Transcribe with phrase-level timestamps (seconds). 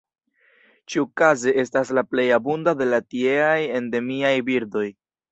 [0.93, 4.87] Ĉiukaze estas la plej abunda de la tieaj endemiaj birdoj.